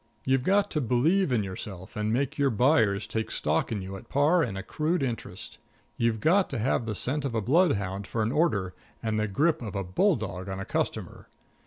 You've 0.25 0.41
got 0.41 0.71
to 0.71 0.81
believe 0.81 1.31
in 1.31 1.43
yourself 1.43 1.95
and 1.95 2.11
make 2.11 2.39
your 2.39 2.49
buyers 2.49 3.05
take 3.05 3.29
stock 3.29 3.71
in 3.71 3.83
you 3.83 3.95
at 3.97 4.09
par 4.09 4.41
and 4.41 4.57
accrued 4.57 5.03
interest. 5.03 5.59
You've 5.95 6.19
got 6.19 6.49
to 6.49 6.57
have 6.57 6.87
the 6.87 6.95
scent 6.95 7.23
of 7.23 7.35
a 7.35 7.39
bloodhound 7.41 8.07
for 8.07 8.23
an 8.23 8.31
order, 8.31 8.73
and 9.03 9.19
the 9.19 9.27
grip 9.27 9.61
of 9.61 9.75
a 9.75 9.83
bulldog 9.83 10.49
on 10.49 10.59
a 10.59 10.65
customer. 10.65 11.27